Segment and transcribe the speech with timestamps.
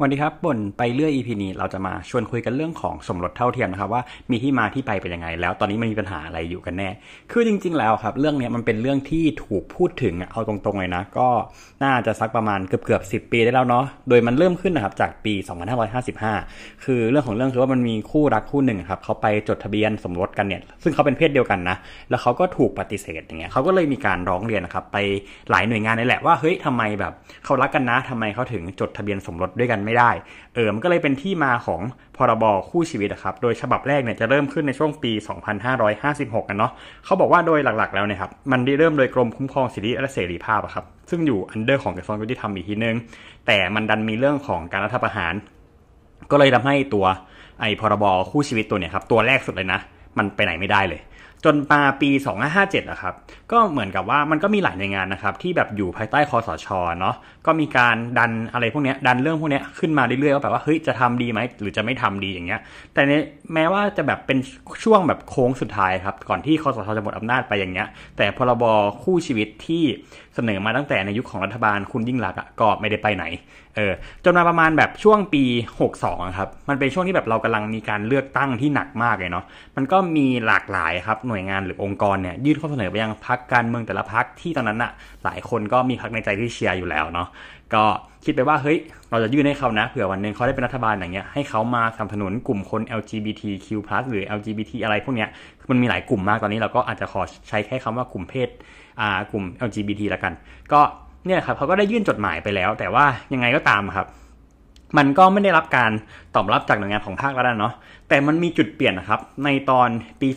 [0.00, 6.88] วันนี้ครับบนไปเรื่อย EP นี้เราจะมาชวนคุยกันเรื่องของสมรสเท่าเทียมนะครับว่ามีที่มาที่ไปเป็นยังไง แล้วตอนนี้มันมีปัญหาอะไรอยู่กันแน่
[7.32, 11.28] คือจริง ๆ แล้วครับ เรื่องนี้มันเป็นเรื่องที่ถูกพูดถึงเอาตรงๆเลยนะ ก็
[11.84, 15.34] น่าจะสักประมาณเกือบๆ10ปีได้แล้วเนาะโดยมันเริ่มขึ้นนะครับจากปี
[16.08, 21.76] 2555 คือเรื่องของเรื่องคือว่ามันมีคู่รักคู่หนึ่งครับเขาไปจดทะเบียนสมรสกันเนี่ยซึ่งเขาเป็นเพศเดียวกันนะ
[22.10, 24.96] แล้วเขาก็ถูกปฏิเสธอย่างเงี้ยเขาก็เลยมีการร้องเรียนนะครับไป
[25.50, 27.12] หลายหน่วยงานนี่แหละว่าเฮ้ยทำไมแบบ
[27.44, 30.10] เขารักกันนะทำไมเขาถึงจดทะเบียนสมรสด้วยกันไม่ได้
[30.54, 31.80] เออ มันก็เลยเป็นที่มาของ
[32.16, 35.12] พรบคู่ชีวิตนะครับ โดยฉบับแรกเนี่ยจะเริ่มขึ้นในช่วงปี
[35.80, 36.72] 2556กันเนาะ
[37.04, 42.96] เขาบอกว่าโดยหลักๆแล้วเนี่ยครับ มันได้เริ่มโดยกรมคุ้มครองสิทธิและเสรีภาพครับ ซึ่งอยู่อันเดอร์ของกระทรวงยุติธรรมอีกทีนึง
[43.46, 45.34] แต่มันดันมีเรื่องของการรัฐประหาร
[46.30, 47.06] ก็เลยทำให้ตัว
[47.60, 49.80] ไอ้พรบคู่ชีวิตตัวเนี่ยครับ ตัวแรกสุดเลยนะ
[50.18, 51.00] มันไปไหนไม่ได้เลย
[51.44, 52.10] จนมาปี
[52.50, 53.14] 2557นะครับ
[53.52, 56.66] ก็เหมือนกับว่ามันก็มีหลายหน่วยงานนะครับที่แบบอยู่ภายใต้คอสช
[57.00, 62.60] เนาะก็มีการดันอะไรพวกนี้ดันเรื่องพวกนี้ขึ้นมาเรื่อยๆว่าแบบว่าเฮ้ยจะทำดีไหมหรือจะไม่ทำดีอย่างเงี้ย
[62.94, 63.20] แต่เนี้
[63.54, 64.38] แม้ว่าจะแบบเป็น
[64.84, 68.64] ช่วงแบบโค้งสุดท้ายครับก่อนที่คอสชจะหมดอำนาจไปอย่างเงี้ยแต่พรบ
[69.02, 69.84] คู่ชีวิตที่
[70.34, 73.24] เสนอมาตั้งแต่ในยุคของรัฐบาลคุณยิ่งรักก็ไม่ได้ไปไหน
[73.76, 73.92] เออ
[74.24, 75.44] จนมาประมาณแบบช่วงปี
[75.90, 79.44] 62ครับมันเป็นช่วงที่แบบเรากำลังมีการเลือกตั้งที่หนักมากเลยเนาะ
[79.76, 84.92] มันก็มีหลากหลายครับหน่วยงานหรือองค์กรเนี่ยยื่นข้อเสนอไปยังพักการเมืองแต่ละพักที่ตอนนั้นอะ
[85.24, 87.28] หลายคนก็มีพักในใจที่เชียร์อยู่แล้วเนาะ
[87.74, 87.84] ก็
[88.24, 88.78] คิดไปว่าเฮ้ย
[89.10, 93.68] เราจะยื่นให้เขานะเผื่อวันหนึ่งเขาได้เป็นรัฐบาลอย่างเงี้ยให้เขามาสนับสนุนกลุ่มคน LGBTQ+
[94.10, 95.28] หรือ LGBT อะไรพวกเนี้ย
[95.70, 98.48] มันมีหลายกลุ่มมากตอนนี้เราก็อาจจะขอใช้แค่คำว่ากลุ่มเพศ
[99.00, 100.32] อ่ากลุ่ม LGBT ละกัน
[100.72, 100.80] ก็
[101.26, 104.06] เนี่ยครับเขาก็ได้ยื่นจดหมายไปแล้ว แต่ว่ายังไงก็ตามครับ
[104.96, 105.90] มันก็ไม่ได้รับการ
[106.34, 107.74] ตอบรับจากหน่วยงานของภาครัฐเนาะ
[108.08, 109.88] แต่มันมีจุดเปลี่ยนนะครับ ในตอน
[110.20, 110.28] ปี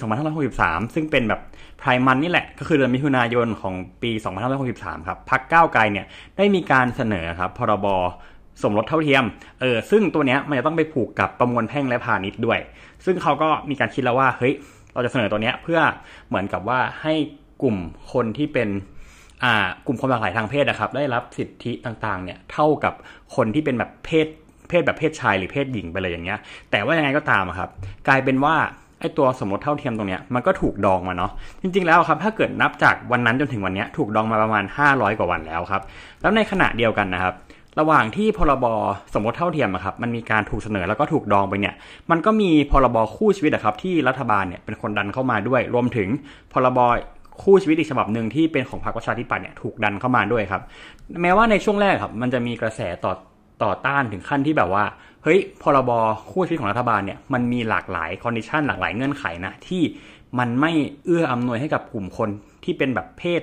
[0.42, 1.42] 2563 ซึ่งเป็นแบบ
[1.80, 4.12] ไพรมันนี่แหละ ก็คือเดือนมิถุนายนของปี
[4.60, 6.06] 2563 ครับ พักก้าวไกลเนี่ย
[6.38, 7.88] ได้มีการเสนอครับ พรบ
[8.64, 9.24] สมรสเท่าเทียม
[9.62, 12.60] เออ ซึ่งตัวเนี้ยมันจะต้องไปผูกกับประมวลแพ่งและพาณิชย์ด้วย
[13.06, 14.54] ซึ่งเขาก็มีการคิดแล้วว่า เฮ้ย
[14.94, 15.80] เราจะเสนอตัวเนี้ยเพื่อ
[16.28, 17.14] เหมือนกับว่าให้
[17.62, 17.78] กลุ่ม
[18.14, 18.70] คนที่เป็น
[19.44, 22.94] อ่ากลุ่มคนหลากหลายทางเพศนะครับ ได้รับสิทธิต่างๆ เนี่ย เท่ากับ
[23.36, 24.28] คนที่เป็นแบบเพศ
[24.80, 26.40] ศแบบเพศชายหรือเพศหญิงไปเลยอย่างเงี้ย
[26.72, 27.70] แต่ว่ายังไงก็ตามครับ
[28.08, 28.56] กลายเป็นว่า
[29.00, 31.32] ไอ้ตัวสมรสเท่าเทียมตรงเนี้ยมันก็ถูกดองมาเนาะ
[31.62, 35.82] จริง ๆแล้วครับถ้าเกิดนับจากวันนั้นจนถึงวันนี้ถูกดองมาประมาณ 500 กว่าวันแล้วครับ
[36.22, 37.34] แล้วในขณะเดียวกันนะครับ
[37.80, 38.66] ระหว่างที่พรบ
[39.14, 41.76] สมรสเท่าเทียมครับมันมีการถูกเสนอแล้วก็ถูกดองไปเนี่ย
[42.12, 46.10] มันก็มีพรบคู่ชีวิตนะครับที่รัฐบาลเนี่ยเป็นคนดันเข้ามาด้วย รวมถึง
[46.54, 46.80] พรบ
[47.44, 50.62] คู่ชีวิตอีกฉบับหนึ่งที่เป็นของพรรคประชาธิปัตย์เนี่ยถูกดันเข้ามาด้วยครับ
[51.22, 53.14] แม้ว่าในช่วงแรกครับ มันจะมีกระแสต่อ
[53.64, 54.84] ต่อต้านถึงขั้นที่แบบว่า
[55.24, 55.92] เฮ้ยพรบ
[56.32, 59.84] คู่ชีวิตของรัฐบาลเนี่ยมันมีหลากหลาย condition หลากหลายเงื่อนไขนะที่
[60.40, 60.72] มันไม่
[61.06, 62.30] เอื้ออำนวยให้กับกลุ่มคน
[62.64, 63.42] ที่เป็นแบบเพศ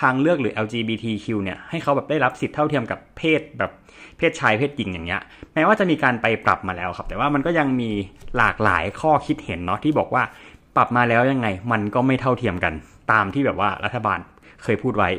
[0.00, 3.72] ทางเลือกหรือ LGBTQ เนี่ยให้เขาแบบได้รับสิทธิเท่าเทียมกับเพศแบบ
[4.18, 5.22] เพศชายเพศหญิงอย่างเงี้ย
[5.54, 7.90] แม้ว่าจะมีการไปปรับมาแล้วครับ แต่ว่ามันก็ยังมี
[8.36, 10.22] หลากหลายข้อคิดเห็นเนาะที่บอกว่า
[10.76, 12.74] ปรับมาแล้วยังไง มันก็ไม่เท่าเทียมกัน
[13.12, 14.18] ตามที่แบบว่ารัฐบาล
[14.62, 15.10] เคยพูดไว้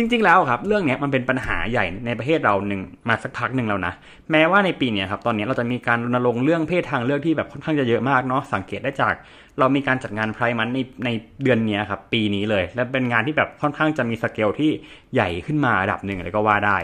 [0.00, 3.92] จริง ๆ แล้วครับ เรื่องนี้มันเป็นปัญหาใหญ่ในประเทศเราหนึ่งมาสักพักหนึ่งแล้วนะ
[4.30, 9.14] แม้ว่าในปีนี้ครับตอนนี้เราจะมีการรณรงค์เรื่องเพศทางเลือกที่แบบค่อนข้างจะเยอะมากเนาะสังเกตได้จาก
[9.58, 11.08] เรามีการจัดงานไพร์มันในใน
[11.42, 14.70] เดือนนี้ครับปีนี้เลย และเป็นงานที่แบบค่อนข้างจะมีสเกลที่
[15.14, 16.78] ใหญ่ขึ้นมาระดับหนึ่งเลยก็ว่าได้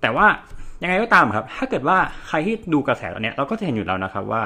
[0.00, 0.26] แต่ว่า
[0.82, 1.96] ยังไงก็ตามครับ ถ้าเกิดว่า
[2.28, 4.42] ใครที่ดูกระแสตอนนี้เราก็จะเห็นอยู่แล้วนะครับว่า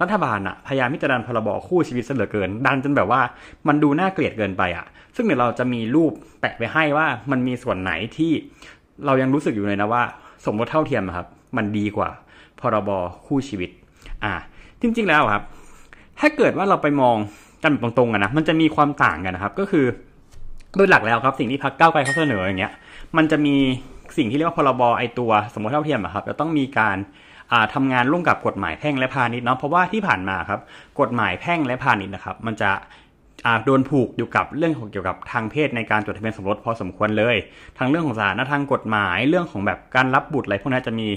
[0.00, 3.20] รัฐบาลอะพยายามที่จะดันพรบคู่ชีวิตเสลือเกิน ดันจนแบบว่า
[3.68, 8.32] มันดูน่าเกลียดเกินไปอะซึ่งเดี๋ยวเราจะมีรูปแปะไปให้ว่ามันมีส่วนไหนที่
[9.06, 10.02] เรายังรู้สึกอยู่เลยนะว่า
[10.44, 11.26] สมรสเท่าเทียมครับ
[11.56, 12.08] มันดีกว่า
[12.60, 12.90] พรบ
[13.26, 13.70] คู่ชีวิต
[14.24, 14.34] อ่า
[14.80, 15.42] จริงๆแล้วครับ
[16.20, 17.16] ถ้าเกิดว่าเราไปมอง
[17.64, 19.84] กันตรงๆกันนะมันจะมีความต่างกันนะครับ ก็คือ
[20.76, 22.72] โดยหลักแล้วครับสิ่งที่พักเก้าไกลเขาเสนออย่างเงี้ย
[23.16, 23.56] มันจะมี
[24.16, 26.96] สิ่งที่เรียกว่าพรบไอตัวสมรสเท่าเทียมครับจะต้องมีการ
[27.74, 30.60] ทำงานร่วมกับกฎหมายแพ่งและพาณิชย์เนาะเพราะว่าที่ผ่านมาครับ
[31.00, 32.70] กฎหมายแพ่งและพาณิชย์นะครับ มันจะ
[33.64, 37.36] โดนผูกอยู่กับเรื่องของเกี่ยวกับทางเพศในการจดทะเบียนสมรสพอสมควรเลย
[37.78, 41.08] ทั้งเรื่องของสถานะทางกฎหมายเรื่องของแบบการรับบุตรอะไรพวกนี้จะมี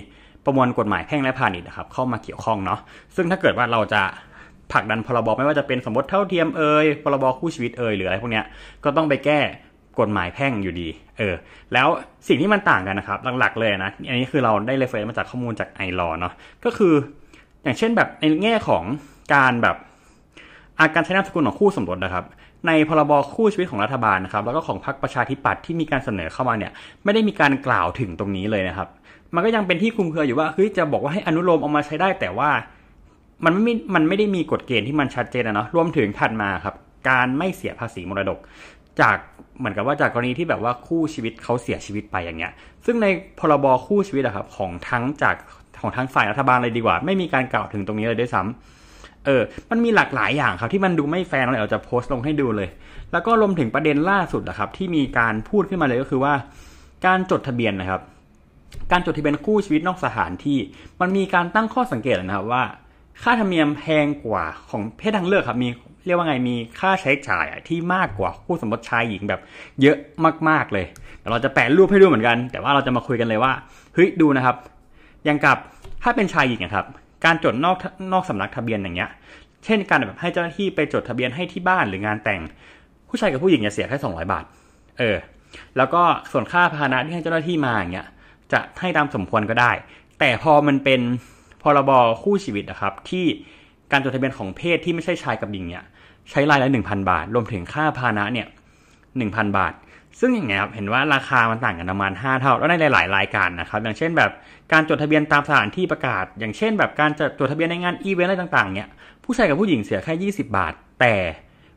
[0.45, 2.79] ประมวลกฎหมายแพ่งและพาณิชย์นะครับเข้ามาเกี่ยวข้องเนาะ
[3.15, 4.01] ซึ่งถ้าเกิดว่าเราจะ
[4.71, 8.41] ผลักดันพรบไม่ว่าจะเป็นสมรสเท่าเทียมเอ่ยพรบคู่ชีวิตเอ่ยหรืออะไรพวกนี้
[8.83, 9.39] ก็ต้องไปแก้
[9.99, 11.35] กฎหมายแพ่งอยู่ดี เออ
[11.73, 11.87] แล้ว
[12.27, 16.33] สิ่งที่มันต่างกันนะครับ หลักๆเลยนะ อันนี้คือเราได้ reference มาจากข้อมูลจาก iLaw เนาะ
[16.65, 16.93] ก็คือ
[17.63, 18.83] อย่างเช่นแบบในแง่ของ
[19.33, 19.75] การแบบ
[20.79, 22.25] อาการใช้นามสกุลของคู่สมรสนะครับ
[22.67, 26.71] ในพรบคู่ชีวิตของรัฐบาลนะครับ แล้วก็ของพรรคประชาธิปัตย์ที่มีการเสนอเข้ามาเนี่ย
[27.03, 28.87] ไม่ได้มีการกล่าวถึงตรงนี้เลยนะครับ
[29.35, 32.49] มันก็ยังเป็นที่คุมเครืออยู่ว่า เฮ้ย จะบอกว่าให้อนุโลมออกมาใช้ได้ แต่ว่า
[33.45, 36.75] มันไม่ มันไม่ได้มีกฎเกณฑ์ที่มันชัดเจนนะเนาะ รวมถึงถัดมาครับ
[37.09, 38.39] การไม่เสียภาษีมรดก
[39.01, 39.17] จาก
[39.59, 42.51] เหมือนกับว่าจากกรณีที่แบบว่าคู่ชีวิตเขาเสียชีวิตไปอย่างเงี้ย
[42.85, 43.07] ซึ่งใน
[43.39, 45.35] พรบคู่ชีวิตอะครับของทั้งจาก
[45.81, 52.69] ของทางฝ่ายรัฐบาลเลยดีกว่า ไม่มีการกล่าวถึงตรงนี้เลยด้วยซ้ำเออ มันมีหลากหลายอย่างครับที่มันดูไม่แฟร์เราจะโพสต์ลงให้ดูเลย
[53.11, 56.33] แล้วก็รวมถึงประเด็นล่าสุดนะครับที่มีการพูดขึ้นมาเลยก็คือว่า
[57.05, 58.01] การจดทะเบียนนะครับ
[58.91, 60.57] การจดทะเบียนคู่ชีวิตนอกสถานที่
[61.01, 62.63] มันมีการตั้งข้อสังเกตนะครับว่า
[63.23, 65.69] ค่าธรรมเนียมแพงกว่าของเพศทางเลือกครับมี
[66.05, 69.41] เรียกว่าไงมีค่าใช้จ่ายที่มากกว่าคู่สมรสชายหญิงแบบ
[69.81, 69.97] เยอะ
[70.49, 70.85] มากๆเลย
[71.19, 73.51] เดี๋ยวเราจะแปะรูปให้ดูเหมือนกัน แต่ว่าเราจะมาคุยกันเลยว่า
[73.93, 74.55] เฮ้ยดูนะครับ
[75.25, 75.57] อย่างกับ
[76.03, 76.85] ถ้าเป็นชายหญิงนะครับ
[77.25, 77.77] การจดนอก
[78.13, 79.09] นอกสำนักทะเบียนอย่างเงี้ย
[79.65, 82.41] เช่นการแบบให้เจ้าหน้าที่ไปจดทะเบียนให้ที่บ้านหรืองานแต่ง
[83.09, 84.45] ผู้ชายกับผู้หญิงจะเสียแค่สองร้อยบาท
[84.99, 85.17] เออ
[85.77, 88.07] แล้วก็ส่วนค่าพาหนะที่ให้เจ้าหน้าที่มาอย่างเงี้ย
[88.53, 89.71] จะให้ตามสมควรก็ได้
[90.19, 91.01] แต่พอมันเป็น
[91.61, 91.91] พรบ
[92.23, 93.25] คู่ชีวิตนะครับที่
[93.91, 95.83] การจดทะเบียนของเพศที่ไม่ใช่ชายกับหญิงเนี่ย
[96.29, 98.47] ใช้รายละหนึ่งพันบาท รวมถึงค่าพาหนะเนี่ย
[99.17, 99.73] หนึ่งพันบาท
[100.19, 104.31] ซึ่งอย่างเงี้ยครับเห็นว่าราคามันต่างกันประมาณ 5 เท่า แล้วในหลาย ๆ รายการนะครับ อย่างเช่นแบบ
[104.71, 108.87] การจดทะเบียนตามสถานที่ประกาศ อย่างเช่น แบบการจดทะเบียนในงานอีเวนต์อะไรต่าง ๆเนี่ย
[109.23, 111.13] ผู้ชายกับผู้หญิงเสียแค่ 20 บาท แต่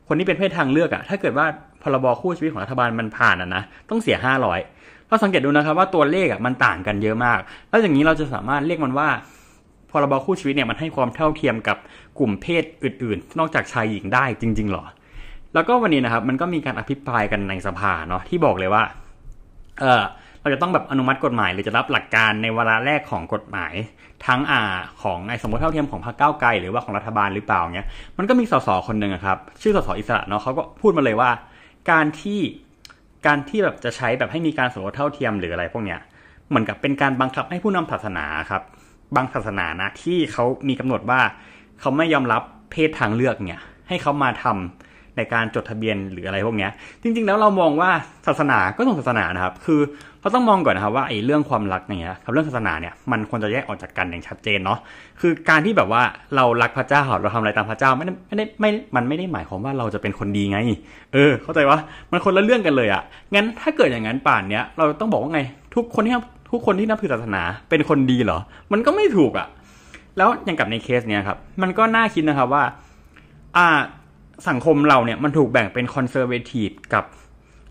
[0.07, 1.45] คนที่เป็นเพศทางเลือกอะถ้าเกิดว่า
[1.81, 4.17] พรบคู่ชีวิตของรัฐบาลมันผ่านอะนะต้องเสีย
[4.63, 7.39] 500เราสังเกตดูนะครับว่าตัวเลขอะมันต่างกันเยอะมาก
[7.69, 9.09] แล้วอย่างนี้เราจะสามารถเรียกมันว่า
[10.03, 11.77] รบคู่ชีวิตเนี่ยมันให้ความเท่าเทียมกับ
[12.19, 14.83] กลุ่มเพศอื่น ๆ นอกจากชายหญิงได้จริง ๆหรอ
[15.53, 18.83] แล้วก็วันนี้นะครับมันก็มีการอภิปรายกันในสภาเนาะที่บอกเลยว่า
[19.79, 20.03] เออ
[20.41, 23.73] เราจะต้องแบบอนุมัติกฎหมาย หรือจะรับหลักการในวาระแรกของกฎหมาย
[24.27, 24.61] ทั้งอ่า
[25.03, 27.87] ของไอ้สมมติเท่าเทียมของพรรคก้าวไกลหรือว่าของรัฐบาลหรือเปล่าเงี้ย
[28.17, 31.29] มันก็มีสสคนหนึ่งครับชื่อสสอิสระเนาะเขาก็พูดมาเลยว่า
[31.91, 32.39] การที่
[33.27, 35.99] การที่แบบจะใช้แบบให้มีการสมรสเท่าเทียมหรืออะไรพวกเนี้ย
[36.49, 38.61] เหมือนกับเป็นการบังคับให้ผู้นำศาสนาครับ
[39.15, 41.21] บางศาสนานะที่เขามีกำหนดว่า
[41.81, 42.41] เขาไม่ยอมรับ
[42.71, 46.69] เพศทางเลือกเนี่ย ให้เขามาทำในการจดทะเบียนหรืออะไรพวกนี้
[47.01, 47.89] จริง ๆ แล้วเรามองว่า
[48.27, 49.81] ศาสนาก็ต้องศาสนานะครับ คือ
[50.21, 54.79] เราต้องมองก่อนนะครับว่าไอ้เรื่องความรักเนี่ยกับเรื่องศาสนาเนี่ยมันควรจะแยกออกจากกันอย่างชัดเจนเนาะ
[55.21, 56.01] คือการที่แบบว่า
[56.35, 60.57] เรารักพระเจ้าเราทำอะไรตามพระเจ้าไม่ได้ไม่ได้ไม่มันไม่ได้หมายความว่าเราจะเป็นคนดีไง
[61.13, 61.77] เออ เข้าใจว่า
[62.11, 63.01] มันคนละเรื่องกันเลยอะ่ะ
[63.33, 65.41] งั้นถ้าเกิดอย่างนั้นป่านเนี้ยเราต้องบอกว่าไง
[65.75, 66.13] ทุกคนที่
[66.55, 68.39] ทุกคนที่นับถือศาสนาเป็นคนดีเหรอ
[68.71, 69.47] มันก็ไม่ถูกอะ่ะ
[70.17, 72.63] แล้วอย่างกับในเคสเนี้ยครับ มันก็น่าคิดนะครับว่า
[73.57, 73.67] อ่า
[74.49, 77.03] สังคมเราเนี่ยมันถูกแบ่งเป็น conservative กับ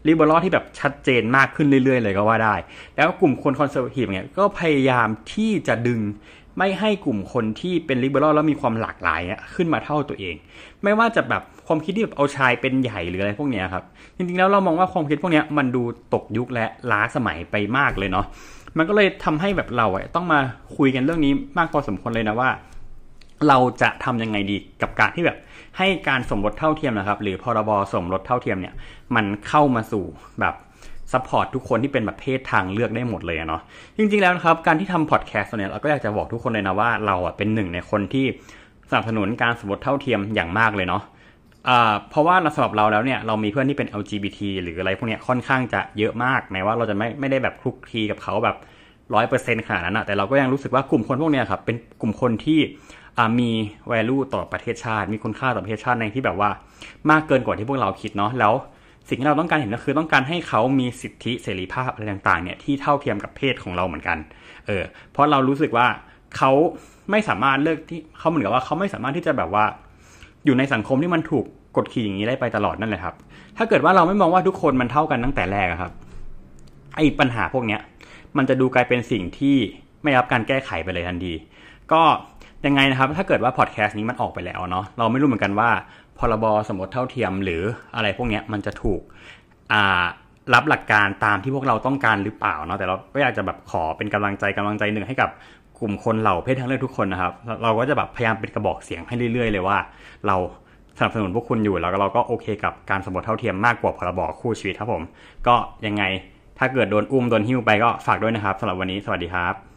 [0.07, 2.55] liberal ที่แบบชัดเจนมากขึ้นเรื่อยๆ เลยก็ว่าได้
[2.97, 6.01] แล้วกลุ่มคน conservative เนี่ยก็พยายามที่จะดึง
[6.59, 10.35] ไม่ให้กลุ่มคนที่เป็น liberal แล้วมีความหลากหลายเนี่ยขึ้นมาเท่าตัวเอง
[10.83, 13.85] ไม่ว่าจะแบบความคิดที่แบบเอาชายเป็นใหญ่หรืออะไรพวกเนี้ยครับ
[14.17, 15.83] จริงๆแล้วเรามองว่าความคิดพวกเนี้ยมันดู
[16.15, 18.27] ตกยุคและล้าสมัยไปมากเลยเนาะ
[18.79, 20.41] มันก็เลยทำให้แบบเราอะต้องมา
[20.77, 22.51] คุยกันเรื่องนี้มากพอสมควรเลยนะว่า
[23.49, 25.39] เราจะทำยังไงดีกับการที่แบบ
[25.79, 28.75] ให้การสมรสเท่าเทียมนะครับ หรือพรบสมรสเท่าเทียมเนี่ย
[29.15, 30.05] มันเข้ามาสู่
[30.41, 30.55] แบบ
[31.13, 33.63] support ทุกคนที่เป็นแบบเพศทางเลือกได้หมดเลยเนาะ
[33.97, 38.27] จริง ๆแล้วนะครับ การที่ทำพอดแคสต์เนี่ยเราก็อยากจะบอกทุกคนเลยนะว่าเราอะเป็นหนึ่งในคนที่
[38.91, 41.03] สนับสนุนการสมรสเท่าเทียมอย่างมากเลยเนาะ
[41.69, 48.57] อ่าเพราะว่าสำหรับเราแล้วเนี่ยเรามีเพื่อนที่เป็น LGBT หรืออะไรพวกเนี้ยค่อนข้างจะเยอะมากแม้ว่าเราจะไม่ไม่ได้แบบคลุกคลีกับเขาแบบ
[49.15, 52.61] ร้อยเปอร์เซ็นต์ขนาดนั้นอะแต่เราก็ยังรู้สึกว่ากลุ่มคนพวกเนี้ยครับเป็นกลุ่มคนที่
[53.39, 53.51] มี
[53.93, 56.51] value ต่อประเทศชาติ มีคุณค่าต่อประเทศชาติในที่แบบว่า
[57.11, 58.53] มากเกินกว่าที่พวกเราคิดเนาะแล้ว
[59.09, 64.19] สิ่งที่เราต้องการเห็นก็คือต้องการให้เขามีสิทธิเสรีภาพอะไรต่างๆเนี่ยที่เท่าเทียมกับเพศของเราเหมือนกัน
[64.67, 65.87] เออเพราะเรารู้สึกว่า
[66.37, 66.51] เขา
[67.11, 69.65] ไม่สามารถเลือกที่เขาเหมือนกับว่าเขาไม่สามารถที่จะแบบว่า
[70.45, 71.45] อยู่ในสังคมที่มันถูก
[71.77, 73.15] กดขี่อย่างนี้ได้ไปตลอดนั่นแหละครับ
[73.57, 75.93] ถ้าเกิดว่าเราไม่มองว่าทุกคนมันเท่ากันตั้งแต่แรกครับ
[76.97, 77.81] ไอ้ปัญหาพวกเนี้ย
[78.37, 79.57] มันจะดูกลายเป็นสิ่งที่
[80.03, 81.35] ไม่รับการแก้ไขไปเลยทันที
[81.93, 82.03] ก็
[82.67, 85.71] ยังไงนะครับ ถ้าเกิดว่าพอดแคสต์นี้มันออกไปแล้วเนาะ เราไม่รู้เหมือนกันว่า
[86.19, 87.63] พรบสมรสเท่าเทียมหรือ
[87.97, 89.01] อะไรพวกนี้มันจะถูก
[90.55, 95.31] รับหลักการตามที่พวกเราต้องการหรือเปล่าเนาะ แต่เราก็อยากจะแบบขอเป็นกำลังใจกำลังใจหนึ่งให้กับ
[95.79, 99.79] กลุ่มคนเหล่าเพศทางเลือกทุกคนนะครับ เราก็จะแบบพยายามเป็นกระบอกเสียงให้เรื่อย ๆ เลยว่า
[100.27, 100.37] เรา
[100.99, 105.03] สนับสนุนพวกคุณอยู่แล้วเราก็โอเคกับการสมรสเท่าเทียมมากกว่าพรบคู่ชีวิตครับผม
[105.47, 105.55] ก็
[105.87, 106.03] ยังไง
[106.59, 109.74] ถ้าเกิดโดนอุ้มโดนหิ้วไปก็ฝากด้วยนะครับสำหรับวันนี้สวัสดีครับ